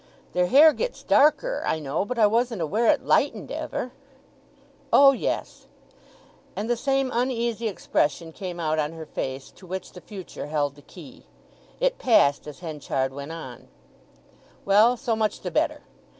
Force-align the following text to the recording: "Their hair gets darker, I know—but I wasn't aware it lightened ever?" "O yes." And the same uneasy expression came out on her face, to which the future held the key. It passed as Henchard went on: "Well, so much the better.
"Their 0.33 0.47
hair 0.47 0.73
gets 0.73 1.03
darker, 1.03 1.61
I 1.63 1.77
know—but 1.77 2.17
I 2.17 2.25
wasn't 2.25 2.59
aware 2.63 2.87
it 2.91 3.05
lightened 3.05 3.51
ever?" 3.51 3.91
"O 4.91 5.11
yes." 5.11 5.67
And 6.55 6.67
the 6.67 6.75
same 6.75 7.11
uneasy 7.13 7.67
expression 7.67 8.31
came 8.31 8.59
out 8.59 8.79
on 8.79 8.93
her 8.93 9.05
face, 9.05 9.51
to 9.51 9.67
which 9.67 9.91
the 9.91 10.01
future 10.01 10.47
held 10.47 10.73
the 10.73 10.81
key. 10.81 11.27
It 11.79 11.99
passed 11.99 12.47
as 12.47 12.61
Henchard 12.61 13.13
went 13.13 13.31
on: 13.31 13.67
"Well, 14.65 14.97
so 14.97 15.15
much 15.15 15.41
the 15.41 15.51
better. 15.51 15.83